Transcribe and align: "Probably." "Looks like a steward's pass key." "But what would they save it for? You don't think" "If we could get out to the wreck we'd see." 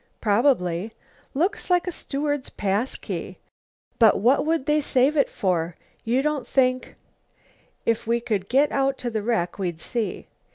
"Probably." 0.19 0.93
"Looks 1.35 1.69
like 1.69 1.85
a 1.85 1.91
steward's 1.91 2.49
pass 2.49 2.95
key." 2.95 3.37
"But 3.99 4.19
what 4.19 4.43
would 4.47 4.65
they 4.65 4.81
save 4.81 5.15
it 5.15 5.29
for? 5.29 5.75
You 6.03 6.23
don't 6.23 6.47
think" 6.47 6.95
"If 7.85 8.07
we 8.07 8.19
could 8.19 8.49
get 8.49 8.71
out 8.71 8.97
to 8.97 9.11
the 9.11 9.21
wreck 9.21 9.59
we'd 9.59 9.79
see." 9.79 10.25